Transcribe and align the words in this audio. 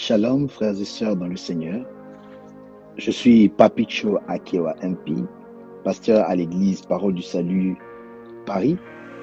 Shalom, 0.00 0.48
frères 0.48 0.80
et 0.80 0.84
sœurs 0.84 1.16
dans 1.16 1.26
le 1.26 1.34
Seigneur. 1.34 1.84
Je 2.98 3.10
suis 3.10 3.48
Papicho 3.48 4.16
Akewa 4.28 4.76
MP, 4.80 5.24
pasteur 5.82 6.24
à 6.28 6.36
l'église 6.36 6.82
Parole 6.82 7.14
du 7.14 7.22
Salut 7.22 7.76
Paris, 8.46 8.78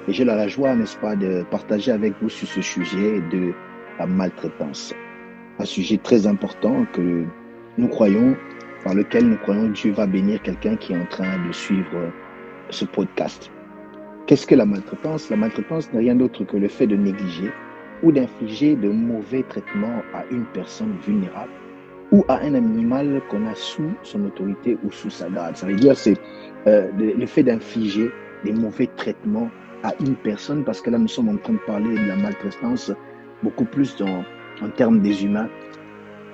et 0.06 0.12
j'ai 0.12 0.26
la 0.26 0.46
joie, 0.48 0.74
n'est-ce 0.74 0.98
pas, 0.98 1.16
de 1.16 1.46
partager 1.50 1.92
avec 1.92 2.12
vous 2.20 2.28
sur 2.28 2.46
ce 2.46 2.60
sujet 2.60 3.22
de 3.32 3.54
la 3.98 4.06
maltraitance. 4.06 4.92
Un 5.58 5.64
sujet 5.64 5.96
très 5.96 6.26
important 6.26 6.84
que 6.92 7.24
nous 7.78 7.88
croyons, 7.88 8.36
par 8.84 8.92
lequel 8.92 9.30
nous 9.30 9.38
croyons 9.38 9.70
Dieu 9.70 9.92
va 9.92 10.06
bénir 10.06 10.42
quelqu'un 10.42 10.76
qui 10.76 10.92
est 10.92 10.98
en 10.98 11.06
train 11.06 11.42
de 11.48 11.52
suivre 11.52 12.12
ce 12.68 12.84
podcast. 12.84 13.50
Qu'est-ce 14.26 14.46
que 14.46 14.54
la 14.54 14.66
maltraitance? 14.66 15.30
La 15.30 15.36
maltraitance 15.36 15.90
n'est 15.94 16.00
rien 16.00 16.16
d'autre 16.16 16.44
que 16.44 16.58
le 16.58 16.68
fait 16.68 16.86
de 16.86 16.96
négliger 16.96 17.50
ou 18.02 18.12
d'infliger 18.12 18.76
de 18.76 18.88
mauvais 18.88 19.42
traitements 19.42 20.02
à 20.14 20.24
une 20.30 20.44
personne 20.46 20.96
vulnérable 21.06 21.50
ou 22.12 22.24
à 22.28 22.38
un 22.40 22.54
animal 22.54 23.20
qu'on 23.30 23.46
a 23.46 23.54
sous 23.54 23.90
son 24.02 24.24
autorité 24.26 24.78
ou 24.84 24.90
sous 24.92 25.10
sa 25.10 25.28
garde. 25.28 25.56
Ça 25.56 25.66
veut 25.66 25.74
dire 25.74 25.96
c'est 25.96 26.16
euh, 26.66 26.90
le 26.96 27.26
fait 27.26 27.42
d'infliger 27.42 28.10
des 28.44 28.52
mauvais 28.52 28.88
traitements 28.96 29.50
à 29.82 29.92
une 30.00 30.14
personne 30.16 30.64
parce 30.64 30.80
que 30.80 30.90
là 30.90 30.98
nous 30.98 31.08
sommes 31.08 31.28
en 31.28 31.36
train 31.36 31.54
de 31.54 31.58
parler 31.66 31.90
de 31.90 32.06
la 32.06 32.16
maltraitance 32.16 32.92
beaucoup 33.42 33.64
plus 33.64 33.96
dans, 33.96 34.24
en 34.62 34.68
termes 34.76 35.00
des 35.00 35.24
humains. 35.24 35.48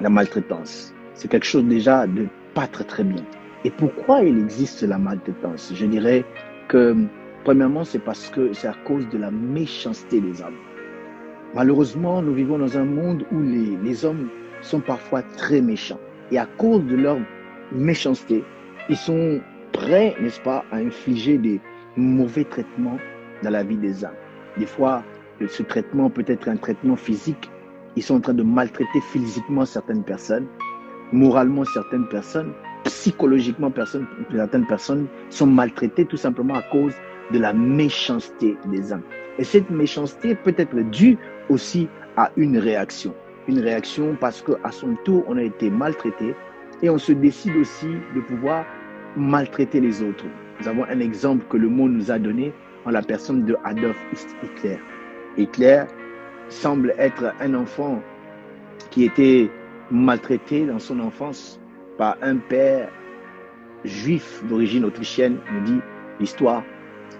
La 0.01 0.11
maltraitance, 0.11 0.95
c'est 1.15 1.29
quelque 1.29 1.47
chose 1.47 1.65
déjà 1.65 2.07
de 2.07 2.27
pas 2.55 2.67
très 2.67 2.85
très 2.85 3.05
bien. 3.05 3.23
Et 3.65 3.71
pourquoi 3.71 4.23
il 4.23 4.39
existe 4.39 4.83
la 4.83 4.99
maltraitance? 4.99 5.73
Je 5.75 5.87
dirais 5.87 6.25
que 6.69 6.97
premièrement 7.45 7.85
c'est 7.85 7.99
parce 7.99 8.29
que 8.29 8.53
c'est 8.53 8.69
à 8.69 8.75
cause 8.85 9.09
de 9.09 9.19
la 9.19 9.31
méchanceté 9.31 10.21
des 10.21 10.43
hommes. 10.43 10.59
Malheureusement, 11.55 12.23
nous 12.23 12.33
vivons 12.33 12.59
dans 12.59 12.79
un 12.79 12.85
monde 12.85 13.25
où 13.31 13.41
les, 13.41 14.05
hommes 14.07 14.29
sont 14.63 14.81
parfois 14.81 15.23
très 15.37 15.61
méchants. 15.61 16.01
Et 16.31 16.39
à 16.39 16.47
cause 16.47 16.85
de 16.87 16.97
leur 16.97 17.19
méchanceté, 17.73 18.43
ils 18.89 18.97
sont 18.97 19.41
prêts, 19.73 20.15
n'est-ce 20.21 20.41
pas, 20.41 20.65
à 20.73 20.77
infliger 20.77 21.37
des 21.37 21.61
mauvais 21.97 22.45
traitements 22.45 22.99
dans 23.43 23.51
la 23.51 23.63
vie 23.65 23.77
des 23.77 24.03
hommes. 24.03 24.17
Des 24.57 24.67
fois, 24.67 25.03
ce 25.47 25.63
traitement 25.63 26.09
peut 26.09 26.25
être 26.27 26.49
un 26.49 26.57
traitement 26.57 26.97
physique. 26.97 27.51
Ils 27.97 28.03
sont 28.03 28.17
en 28.17 28.21
train 28.21 28.35
de 28.35 28.43
maltraiter 28.43 29.01
physiquement 29.13 29.67
certaines 29.67 30.05
personnes, 30.05 30.47
moralement 31.13 31.65
certaines 31.65 32.09
personnes, 32.09 32.53
psychologiquement 32.85 33.71
certaines 33.77 34.67
personnes 34.67 35.07
sont 35.29 35.47
maltraitées 35.47 36.07
tout 36.07 36.17
simplement 36.17 36.55
à 36.55 36.63
cause 36.63 36.95
de 37.31 37.39
la 37.39 37.53
méchanceté 37.53 38.57
des 38.71 38.93
hommes. 38.93 39.03
Et 39.39 39.45
cette 39.45 39.71
méchanceté 39.71 40.35
peut 40.35 40.55
être 40.57 40.77
due 40.91 41.17
aussi 41.49 41.89
à 42.17 42.31
une 42.37 42.59
réaction. 42.59 43.15
Une 43.49 43.61
réaction 43.61 44.17
parce 44.21 44.43
qu'à 44.43 44.71
son 44.71 44.95
tour, 45.05 45.25
on 45.27 45.37
a 45.37 45.43
été 45.43 45.71
maltraité 45.71 46.35
et 46.83 46.91
on 46.91 46.99
se 46.99 47.13
décide 47.13 47.57
aussi 47.57 47.89
de 48.15 48.21
pouvoir 48.21 48.65
maltraiter 49.17 49.81
les 49.81 50.03
autres. 50.03 50.25
Nous 50.61 50.69
avons 50.69 50.85
un 50.85 51.01
exemple 51.01 51.45
que 51.49 51.57
le 51.57 51.69
monde 51.69 51.93
nous 51.93 52.11
a 52.11 52.19
donné 52.19 52.53
en 52.85 52.91
la 52.91 53.03
personne 53.03 53.45
de 53.45 53.57
Adolf 53.65 53.99
Hitler. 54.43 54.79
Hitler 55.37 55.85
semble 56.49 56.95
être 56.99 57.33
un 57.41 57.55
enfant 57.55 58.03
qui 58.91 59.05
était 59.05 59.51
maltraité 59.91 60.67
dans 60.67 60.79
son 60.79 61.01
enfance 61.01 61.61
par 61.99 62.17
un 62.23 62.37
père 62.37 62.89
juif 63.85 64.43
d'origine 64.49 64.85
autrichienne, 64.85 65.39
nous 65.53 65.61
dit 65.63 65.81
l'histoire. 66.21 66.63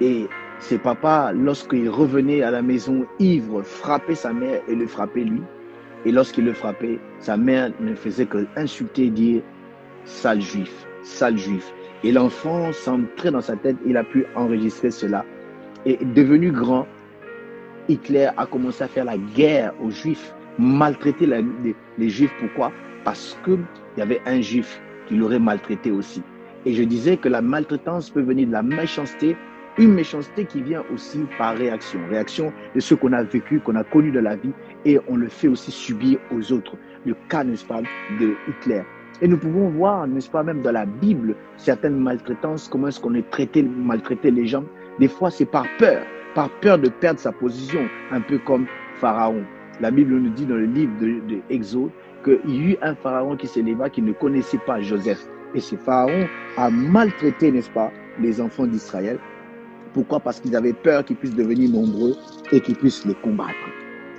Et 0.01 0.27
ses 0.63 0.79
papas, 0.79 1.33
lorsqu'il 1.33 1.91
revenait 1.91 2.43
à 2.43 2.53
la 2.53 2.63
maison 2.63 3.05
ivre, 3.19 3.63
frappaient 3.63 4.15
sa 4.15 4.33
mère 4.33 4.63
et 4.69 4.77
le 4.77 4.87
frappaient 4.87 5.25
lui. 5.25 5.43
Et 6.05 6.13
lorsqu'il 6.13 6.45
le 6.45 6.53
frappait, 6.53 7.01
sa 7.19 7.37
mère 7.37 7.73
ne 7.81 7.95
faisait 7.95 8.27
que 8.27 8.47
insulter, 8.57 9.11
dire 9.11 9.43
sale 10.05 10.41
juif, 10.41 10.87
sale 11.03 11.37
juif. 11.37 11.73
Et 12.05 12.13
l'enfant 12.13 12.73
s'entrait 12.73 13.33
dans 13.33 13.41
sa 13.41 13.57
tête, 13.57 13.77
il 13.85 13.97
a 13.97 14.05
pu 14.05 14.25
enregistrer 14.37 14.93
cela. 14.93 15.25
Et 15.85 15.99
devenu 16.15 16.53
grand, 16.53 16.87
Hitler 17.89 18.29
a 18.37 18.47
commencé 18.47 18.85
à 18.85 18.89
faire 18.89 19.05
la 19.05 19.19
guerre 19.19 19.73
aux 19.83 19.91
juifs, 19.91 20.33
maltraiter 20.59 21.27
les, 21.27 21.75
les 21.99 22.09
juifs. 22.09 22.33
Pourquoi? 22.39 22.71
Parce 23.05 23.37
qu'il 23.45 23.59
y 23.97 24.01
avait 24.01 24.21
un 24.27 24.41
juif 24.41 24.81
qui 25.09 25.17
l'aurait 25.17 25.41
maltraité 25.41 25.91
aussi. 25.91 26.23
Et 26.65 26.73
je 26.73 26.85
disais 26.85 27.17
que 27.17 27.29
la 27.29 27.43
maltraitance 27.43 28.11
peut 28.11 28.23
venir 28.23 28.47
de 28.47 28.53
la 28.53 28.63
méchanceté 28.63 29.37
une 29.79 29.95
méchanceté 29.95 30.45
qui 30.45 30.63
vient 30.63 30.85
aussi 30.93 31.21
par 31.39 31.57
réaction, 31.57 32.01
réaction 32.11 32.53
de 32.75 32.81
ce 32.81 32.95
qu'on 32.95 33.13
a 33.13 33.23
vécu, 33.23 33.61
qu'on 33.61 33.77
a 33.77 33.85
connu 33.85 34.11
de 34.11 34.21
la 34.21 34.37
vie, 34.37 34.53
et 34.85 34.99
on 35.09 35.17
le 35.17 35.29
fait 35.29 35.49
aussi 35.49 35.71
subir 35.71 36.19
aux 36.31 36.53
autres. 36.53 36.77
Le 37.07 37.15
cas, 37.29 37.45
n'est-ce 37.45 37.65
pas, 37.65 37.81
de 38.21 38.35
Hitler. 38.49 38.83
Et 39.21 39.29
nous 39.29 39.39
pouvons 39.39 39.69
voir, 39.69 40.07
n'est-ce 40.07 40.29
pas, 40.29 40.43
même 40.43 40.63
dans 40.63 40.73
la 40.73 40.85
Bible, 40.85 41.37
certaines 41.57 41.97
maltraitances, 41.97 42.69
comment 42.69 42.89
est-ce 42.89 43.01
qu'on 43.01 43.15
est 43.15 43.29
traité, 43.31 43.63
maltraité 43.63 44.31
les 44.31 44.47
gens. 44.47 44.65
Des 44.99 45.09
fois, 45.09 45.31
c'est 45.31 45.47
par 45.47 45.67
peur, 45.79 46.03
par 46.35 46.51
peur 46.61 46.79
de 46.79 46.89
perdre 46.89 47.21
sa 47.21 47.33
position, 47.33 47.89
un 48.11 48.21
peu 48.21 48.39
comme 48.39 48.67
Pharaon. 48.97 49.43
La 49.81 49.91
Bible 49.91 50.15
nous 50.15 50.31
dit 50.31 50.45
dans 50.45 50.57
le 50.57 50.67
livre 50.67 50.93
de, 51.01 51.07
de 51.29 51.41
qu'il 52.25 52.51
y 52.51 52.73
eut 52.73 52.77
un 52.83 52.95
Pharaon 52.95 53.37
qui 53.37 53.47
s'éleva, 53.47 53.89
qui 53.89 54.03
ne 54.03 54.13
connaissait 54.13 54.59
pas 54.59 54.81
Joseph. 54.81 55.27
Et 55.55 55.61
ce 55.61 55.77
Pharaon 55.77 56.27
a 56.57 56.71
maltraité, 56.71 57.51
n'est-ce 57.51 57.71
pas, 57.71 57.91
les 58.21 58.41
enfants 58.41 58.67
d'Israël 58.67 59.19
pourquoi? 59.95 60.21
Parce 60.21 60.41
qu'ils 60.41 60.57
avaient 60.57 60.73
peur 60.73 61.05
qu'ils 61.05 61.17
puissent 61.17 61.35
devenir 61.35 61.71
nombreux 61.71 62.15
et 62.53 62.61
qu'ils 62.61 62.77
puissent 62.77 63.05
les 63.05 63.15
combattre. 63.15 63.55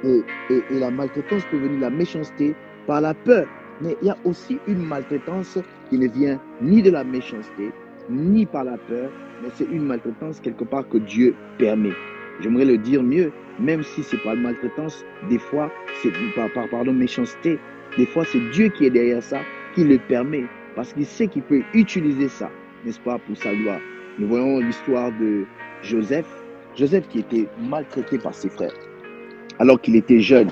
Et, 0.04 0.22
la 0.72 0.92
maltraitance 0.92 1.44
peut 1.50 1.58
venir 1.58 1.78
de 1.78 1.82
la 1.82 1.90
méchanceté 1.90 2.56
par 2.88 3.02
la 3.02 3.14
peur. 3.14 3.48
Mais 3.82 3.96
il 4.02 4.08
y 4.08 4.12
a 4.12 4.18
aussi 4.26 4.60
une 4.68 4.86
maltraitance 4.86 5.58
qui 5.90 5.98
ne 5.98 6.08
vient 6.08 6.40
ni 6.62 6.82
de 6.82 6.92
la 6.92 7.04
méchanceté, 7.04 7.72
ni 8.10 8.46
par 8.46 8.66
la 8.66 8.78
peur, 8.78 9.10
mais 9.42 9.50
c'est 9.56 9.68
une 9.72 9.84
maltraitance 9.84 10.40
quelque 10.40 10.64
part 10.64 10.88
que 10.90 10.98
Dieu 10.98 11.36
permet. 11.58 11.94
J'aimerais 12.42 12.66
le 12.66 12.78
dire 12.78 13.02
mieux, 13.02 13.32
même 13.60 13.84
si 13.84 14.04
c'est 14.04 14.22
pas 14.24 14.36
maltraitance, 14.36 15.04
des 15.30 15.40
fois 15.40 15.72
c'est 16.02 16.12
par, 16.36 16.52
par 16.54 16.70
pardon 16.70 16.94
méchanceté, 16.94 17.60
des 17.98 18.06
fois 18.06 18.26
c'est 18.26 18.40
Dieu 18.52 18.70
qui 18.70 18.86
est 18.86 18.90
derrière 18.90 19.24
ça, 19.24 19.40
qui 19.74 19.84
le 19.84 19.98
permet, 19.98 20.46
parce 20.76 20.94
qu'il 20.94 21.06
sait 21.06 21.28
qu'il 21.28 21.44
peut 21.44 21.62
utiliser 21.74 22.30
ça, 22.30 22.50
n'est-ce 22.86 23.00
pas, 23.00 23.18
pour 23.20 23.38
sa 23.38 23.54
gloire. 23.56 23.80
Nous 24.20 24.28
voyons 24.28 24.60
l'histoire 24.60 25.12
de 25.20 25.46
Joseph. 25.84 26.26
Joseph 26.76 27.08
qui 27.10 27.20
était 27.20 27.48
maltraité 27.60 28.18
par 28.18 28.34
ses 28.34 28.50
frères. 28.50 28.74
Alors 29.60 29.80
qu'il 29.80 29.96
était 29.96 30.20
jeune, 30.20 30.50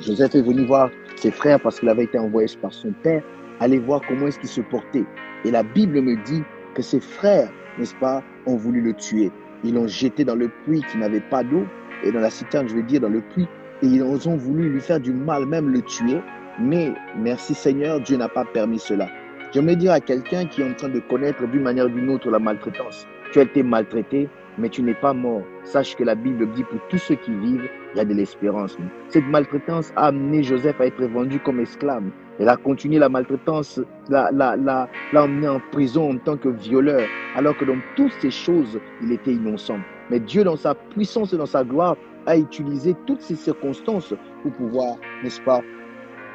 Joseph 0.00 0.34
est 0.34 0.42
venu 0.42 0.66
voir 0.66 0.90
ses 1.16 1.30
frères 1.30 1.60
parce 1.60 1.80
qu'il 1.80 1.88
avait 1.88 2.04
été 2.04 2.18
envoyé 2.18 2.48
par 2.60 2.72
son 2.72 2.92
père, 3.02 3.22
aller 3.60 3.78
voir 3.78 4.02
comment 4.06 4.26
est-ce 4.26 4.38
qu'il 4.38 4.48
se 4.48 4.60
portait. 4.60 5.04
Et 5.44 5.50
la 5.50 5.62
Bible 5.62 6.00
me 6.02 6.16
dit 6.24 6.42
que 6.74 6.82
ses 6.82 7.00
frères, 7.00 7.48
n'est-ce 7.78 7.94
pas, 7.94 8.22
ont 8.46 8.56
voulu 8.56 8.80
le 8.80 8.92
tuer. 8.92 9.30
Ils 9.64 9.74
l'ont 9.74 9.86
jeté 9.86 10.24
dans 10.24 10.34
le 10.34 10.50
puits 10.64 10.82
qui 10.90 10.98
n'avait 10.98 11.20
pas 11.20 11.42
d'eau, 11.44 11.64
et 12.04 12.10
dans 12.10 12.20
la 12.20 12.30
citerne, 12.30 12.68
je 12.68 12.74
veux 12.74 12.82
dire, 12.82 13.00
dans 13.00 13.08
le 13.08 13.20
puits, 13.20 13.46
et 13.82 13.86
ils 13.86 14.02
ont 14.02 14.36
voulu 14.36 14.68
lui 14.68 14.80
faire 14.80 15.00
du 15.00 15.12
mal, 15.12 15.46
même 15.46 15.68
le 15.70 15.80
tuer. 15.82 16.18
Mais 16.60 16.92
merci 17.16 17.54
Seigneur, 17.54 18.00
Dieu 18.00 18.16
n'a 18.16 18.28
pas 18.28 18.44
permis 18.44 18.78
cela. 18.78 19.08
J'aimerais 19.52 19.76
dire 19.76 19.92
à 19.92 20.00
quelqu'un 20.00 20.46
qui 20.46 20.60
est 20.60 20.68
en 20.68 20.74
train 20.74 20.88
de 20.88 21.00
connaître 21.00 21.46
d'une 21.46 21.62
manière 21.62 21.86
ou 21.86 21.90
d'une 21.90 22.10
autre 22.10 22.30
la 22.30 22.38
maltraitance, 22.38 23.06
tu 23.32 23.38
as 23.38 23.42
été 23.42 23.62
maltraité, 23.62 24.28
mais 24.58 24.68
tu 24.68 24.82
n'es 24.82 24.94
pas 24.94 25.12
mort. 25.12 25.42
Sache 25.64 25.96
que 25.96 26.04
la 26.04 26.14
Bible 26.14 26.50
dit 26.52 26.64
pour 26.64 26.80
tous 26.88 26.98
ceux 26.98 27.14
qui 27.16 27.32
vivent, 27.32 27.68
il 27.94 27.98
y 27.98 28.00
a 28.00 28.04
de 28.04 28.14
l'espérance. 28.14 28.76
Cette 29.08 29.26
maltraitance 29.26 29.92
a 29.96 30.06
amené 30.06 30.42
Joseph 30.42 30.80
à 30.80 30.86
être 30.86 31.04
vendu 31.04 31.38
comme 31.40 31.60
esclave. 31.60 32.04
Elle 32.38 32.48
a 32.48 32.56
continué 32.56 32.98
la 32.98 33.08
maltraitance, 33.08 33.80
l'a, 34.08 34.30
la, 34.32 34.88
emmené 35.14 35.48
en 35.48 35.60
prison 35.70 36.12
en 36.12 36.18
tant 36.18 36.36
que 36.36 36.48
violeur, 36.48 37.06
alors 37.36 37.56
que 37.56 37.64
dans 37.64 37.78
toutes 37.96 38.12
ces 38.20 38.30
choses, 38.30 38.80
il 39.02 39.12
était 39.12 39.32
innocent. 39.32 39.78
Mais 40.10 40.20
Dieu, 40.20 40.44
dans 40.44 40.56
sa 40.56 40.74
puissance 40.74 41.32
et 41.32 41.36
dans 41.36 41.46
sa 41.46 41.64
gloire, 41.64 41.96
a 42.26 42.36
utilisé 42.36 42.94
toutes 43.06 43.20
ces 43.20 43.36
circonstances 43.36 44.14
pour 44.42 44.52
pouvoir, 44.52 44.96
n'est-ce 45.22 45.40
pas, 45.42 45.60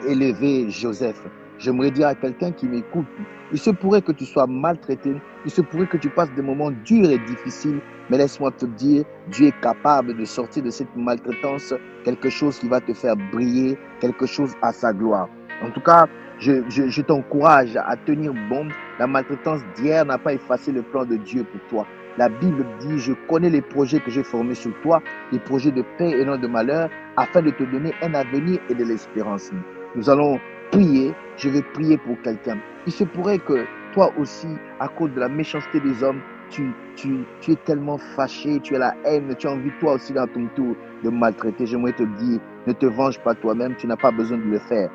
élever 0.08 0.70
Joseph. 0.70 1.22
J'aimerais 1.60 1.92
dire 1.92 2.08
à 2.08 2.16
quelqu'un 2.16 2.52
qui 2.52 2.68
m'écoute, 2.68 3.06
il 3.52 3.58
se 3.58 3.72
pourrait 3.72 4.02
que 4.02 4.12
tu 4.12 4.26
sois 4.26 4.46
maltraité, 4.46 5.16
il 5.46 5.52
se 5.52 5.62
pourrait 5.62 5.88
que 5.88 5.98
tu 5.98 6.10
passes 6.10 6.32
des 6.34 6.42
moments 6.42 6.72
durs 6.86 7.10
et 7.10 7.18
difficiles, 7.20 7.80
mais 8.10 8.18
laisse-moi 8.18 8.52
te 8.52 8.66
dire, 8.66 9.06
Dieu 9.32 9.48
est 9.48 9.62
capable 9.62 10.16
de 10.16 10.26
sortir 10.26 10.64
de 10.64 10.70
cette 10.70 10.96
maltraitance 10.96 11.74
quelque 12.04 12.30
chose 12.30 12.60
qui 12.60 12.68
va 12.68 12.80
te 12.80 12.94
faire 12.94 13.16
briller, 13.32 13.78
quelque 14.00 14.26
chose 14.26 14.54
à 14.62 14.72
sa 14.72 14.94
gloire. 14.94 15.30
En 15.64 15.72
tout 15.72 15.82
cas, 15.82 16.08
je, 16.40 16.62
je, 16.70 16.88
je 16.88 17.02
t'encourage 17.02 17.76
à 17.76 17.96
tenir 18.06 18.34
bon. 18.50 18.68
La 19.00 19.08
maltraitance 19.08 19.62
d'hier 19.76 20.06
n'a 20.06 20.18
pas 20.18 20.34
effacé 20.34 20.72
le 20.72 20.84
plan 20.84 21.06
de 21.06 21.16
Dieu 21.16 21.44
pour 21.44 21.62
toi. 21.70 21.88
La 22.18 22.30
Bible 22.30 22.66
dit, 22.80 23.00
je 23.00 23.14
connais 23.28 23.50
les 23.50 23.62
projets 23.62 24.00
que 24.00 24.12
j'ai 24.12 24.24
formés 24.24 24.56
sur 24.56 24.72
toi, 24.82 25.02
des 25.32 25.40
projets 25.40 25.72
de 25.72 25.84
paix 25.98 26.12
et 26.12 26.26
non 26.26 26.38
de 26.38 26.48
malheur, 26.48 26.90
afin 27.16 27.42
de 27.42 27.52
te 27.52 27.64
donner 27.64 27.94
un 28.02 28.14
avenir 28.14 28.60
et 28.70 28.74
de 28.76 28.84
l'espérance. 28.84 29.52
Nous 29.96 30.10
allons 30.10 30.40
prier, 30.72 31.14
je 31.38 31.50
vais 31.50 31.62
prier 31.74 31.98
pour 31.98 32.20
quelqu'un. 32.22 32.58
Il 32.86 32.94
se 32.94 33.04
pourrait 33.04 33.40
que 33.40 33.66
toi 33.94 34.12
aussi, 34.18 34.48
à 34.80 34.88
cause 34.88 35.12
de 35.14 35.20
la 35.20 35.30
méchanceté 35.30 35.80
des 35.80 36.04
hommes, 36.04 36.22
tu, 36.50 36.72
tu, 36.96 37.26
tu 37.42 37.52
es 37.52 37.56
tellement 37.66 37.98
fâché, 37.98 38.60
tu 38.62 38.76
as 38.76 38.80
la 38.80 38.96
haine, 39.06 39.36
tu 39.38 39.48
as 39.48 39.52
envie 39.52 39.72
toi 39.80 39.94
aussi 39.94 40.14
dans 40.14 40.28
ton 40.28 40.48
tour 40.56 40.76
de 41.04 41.10
maltraiter. 41.10 41.66
J'aimerais 41.66 41.94
te 41.94 42.04
dire, 42.04 42.40
ne 42.66 42.74
te 42.74 42.86
venge 42.86 43.20
pas 43.20 43.36
toi-même, 43.36 43.76
tu 43.76 43.88
n'as 43.88 43.98
pas 43.98 44.12
besoin 44.12 44.38
de 44.38 44.44
le 44.44 44.60
faire. 44.60 44.90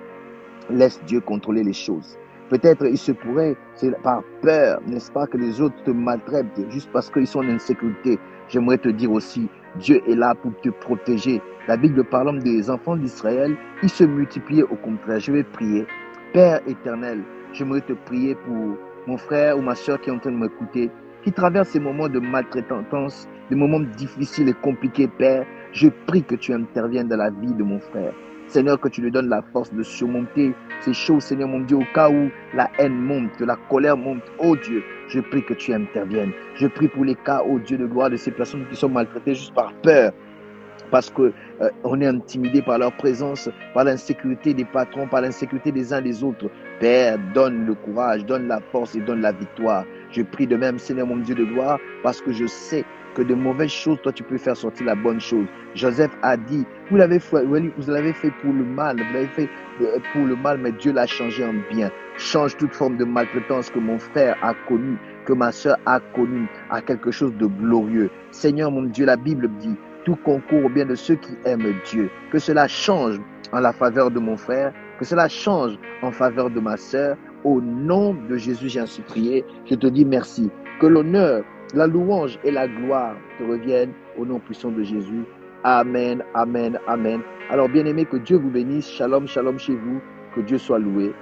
Laisse 0.71 1.03
Dieu 1.05 1.21
contrôler 1.21 1.63
les 1.63 1.73
choses. 1.73 2.17
Peut-être 2.49 2.85
il 2.87 2.99
se 2.99 3.13
pourrait, 3.13 3.57
c'est 3.75 3.91
par 4.03 4.23
peur, 4.43 4.81
n'est-ce 4.87 5.11
pas, 5.11 5.27
que 5.27 5.39
les 5.39 5.61
autres 5.61 5.83
te 5.85 5.91
maltraitent 5.91 6.47
juste 6.71 6.91
parce 6.93 7.11
qu'ils 7.11 7.27
sont 7.27 7.41
en 7.41 7.49
insécurité. 7.49 8.19
J'aimerais 8.49 8.79
te 8.79 8.91
dire 8.91 9.11
aussi, 9.11 9.49
Dieu 9.77 10.03
est 10.07 10.15
là 10.15 10.35
pour 10.35 10.53
te 10.61 10.69
protéger. 10.69 11.41
La 11.69 11.77
Bible 11.77 12.03
parlant 12.03 12.33
des 12.33 12.69
enfants 12.71 12.97
d'Israël, 12.97 13.55
ils 13.85 13.89
se 13.89 14.03
multipliaient 14.03 14.65
au 14.65 14.75
contraire. 14.75 15.21
Je 15.21 15.31
vais 15.31 15.45
prier. 15.45 15.87
Père 16.33 16.61
éternel, 16.67 17.23
j'aimerais 17.53 17.83
te 17.83 17.93
prier 17.93 18.35
pour 18.35 18.77
mon 19.07 19.17
frère 19.17 19.57
ou 19.57 19.63
ma 19.63 19.77
soeur 19.77 20.01
qui 20.01 20.11
est 20.11 20.13
en 20.13 20.19
train 20.19 20.33
de 20.33 20.39
m'écouter, 20.39 20.91
qui 21.23 21.31
traverse 21.31 21.69
ces 21.69 21.79
moments 21.79 22.09
de 22.09 22.19
maltraitance, 22.19 23.29
des 23.49 23.55
moments 23.55 23.79
difficiles 23.79 24.49
et 24.49 24.55
compliqués, 24.55 25.07
Père. 25.07 25.47
Je 25.73 25.89
prie 26.07 26.25
que 26.25 26.35
tu 26.35 26.53
interviennes 26.53 27.07
dans 27.07 27.17
la 27.17 27.31
vie 27.31 27.55
de 27.55 27.63
mon 27.63 27.79
frère. 27.79 28.13
Seigneur, 28.49 28.81
que 28.81 28.89
tu 28.89 29.01
lui 29.01 29.13
donnes 29.13 29.29
la 29.29 29.43
force 29.53 29.73
de 29.73 29.85
surmonter 29.85 30.53
ces 30.81 30.93
choses, 30.93 31.23
Seigneur 31.23 31.49
mon 31.49 31.61
Dieu, 31.61 31.77
au 31.77 31.85
cas 31.95 32.11
où 32.11 32.29
la 32.55 32.71
haine 32.79 32.99
monte, 32.99 33.41
la 33.41 33.57
colère 33.71 33.97
monte. 33.97 34.23
Oh 34.41 34.57
Dieu, 34.57 34.83
je 35.09 35.21
prie 35.21 35.45
que 35.45 35.55
tu 35.55 35.73
interviennes. 35.73 36.33
Je 36.57 36.67
prie 36.67 36.89
pour 36.89 37.05
les 37.05 37.15
cas, 37.15 37.43
oh 37.49 37.61
Dieu 37.61 37.79
de 37.79 37.87
gloire, 37.87 38.11
de 38.11 38.17
ces 38.17 38.33
personnes 38.33 38.67
qui 38.69 38.75
sont 38.75 38.89
maltraitées 38.89 39.35
juste 39.35 39.55
par 39.55 39.73
peur, 39.83 40.13
parce 40.93 41.11
que 41.11 41.33
euh, 41.61 41.97
est 42.01 42.07
intimidé 42.07 42.63
par 42.63 42.79
leur 42.79 42.93
présence, 42.93 43.49
par 43.75 43.85
l'insécurité 43.85 44.55
des 44.55 44.65
patrons, 44.65 45.09
par 45.09 45.23
l'insécurité 45.23 45.73
des 45.73 45.93
uns 45.93 46.03
des 46.03 46.23
autres. 46.23 46.49
Père, 46.79 47.19
donne 47.35 47.67
le 47.67 47.75
courage, 47.75 48.25
donne 48.27 48.47
la 48.47 48.61
force 48.61 48.95
et 48.95 49.01
donne 49.01 49.23
la 49.23 49.33
victoire. 49.33 49.85
Je 50.11 50.23
prie 50.23 50.47
de 50.47 50.57
même, 50.57 50.79
Seigneur 50.79 51.07
mon 51.07 51.17
Dieu 51.17 51.35
de 51.35 51.45
gloire, 51.45 51.79
parce 52.03 52.21
que 52.21 52.33
je 52.33 52.47
sais 52.47 52.85
que 53.15 53.23
de 53.23 53.35
mauvaises 53.35 53.71
choses, 53.71 54.01
toi, 54.03 54.13
tu 54.13 54.23
peux 54.23 54.39
faire 54.39 54.57
sortir 54.57 54.87
la 54.87 54.95
bonne 54.95 55.21
chose. 55.21 55.47
Joseph 55.75 56.11
a 56.23 56.37
dit, 56.37 56.65
vous 56.91 56.97
l'avez 56.97 57.19
fait, 57.19 57.45
vous 57.45 57.73
l'avez 57.89 58.13
fait 58.13 58.31
pour 58.43 58.53
le 58.53 58.65
mal, 58.65 58.97
vous 58.97 59.15
l'avez 59.15 59.27
fait 59.27 59.49
euh, 59.81 59.99
pour 60.13 60.25
le 60.25 60.37
mal, 60.37 60.59
mais 60.59 60.73
Dieu 60.73 60.93
l'a 60.93 61.07
changé 61.07 61.45
en 61.45 61.55
bien. 61.71 61.91
Change 62.19 62.57
toute 62.57 62.75
forme 62.75 62.97
de 62.99 63.05
maltraitance 63.05 63.71
que 63.71 63.79
mon 63.79 63.99
frère 63.99 64.37
a 64.43 64.55
connue, 64.69 64.99
que 65.25 65.33
ma 65.33 65.53
soeur 65.53 65.77
a 65.87 66.01
connue, 66.15 66.49
à 66.71 66.83
quelque 66.83 67.11
chose 67.11 67.35
de 67.37 67.47
glorieux. 67.47 68.11
Seigneur 68.31 68.71
mon 68.71 68.83
Dieu, 68.83 69.07
la 69.07 69.17
Bible 69.17 69.49
dit, 69.59 69.77
tout 70.05 70.17
concourt 70.17 70.65
au 70.65 70.69
bien 70.69 70.87
de 70.87 70.95
ceux 70.95 71.17
qui 71.17 71.33
aiment 71.45 71.75
Dieu. 71.91 72.11
Que 72.31 72.39
cela 72.39 72.69
change 72.69 73.21
en 73.53 73.61
la 73.61 73.73
faveur 73.73 74.11
de 74.11 74.19
mon 74.19 74.37
frère, 74.37 74.73
que 74.99 75.05
cela 75.05 75.29
change 75.29 75.79
en 76.03 76.11
faveur 76.11 76.51
de 76.51 76.61
ma 76.61 76.77
soeur. 76.77 77.17
Au 77.45 77.61
nom 77.61 78.15
de 78.15 78.37
Jésus, 78.37 78.69
j'ai 78.69 78.81
ainsi 78.81 79.03
prié. 79.03 79.45
Je 79.67 79.75
te 79.75 79.87
dis 79.87 80.05
merci. 80.05 80.51
Que 80.81 80.87
l'honneur 80.87 81.45
la 81.75 81.87
louange 81.87 82.39
et 82.45 82.51
la 82.51 82.69
gloire 82.69 83.17
te 83.39 83.45
reviennent 83.45 83.93
au 84.19 84.27
nom 84.27 84.39
puissant 84.39 84.71
de 84.71 84.83
Jésus. 84.83 85.25
Amen, 85.65 86.23
amen, 86.35 86.79
amen. 86.87 87.21
Alors 87.51 87.69
bien 87.69 87.87
aimé, 87.87 88.05
que 88.05 88.17
Dieu 88.17 88.37
vous 88.37 88.51
bénisse. 88.51 88.91
Shalom, 88.91 89.27
shalom 89.27 89.59
chez 89.59 89.75
vous. 89.75 90.01
Que 90.35 90.41
Dieu 90.41 90.59
soit 90.59 90.79
loué. 90.79 91.15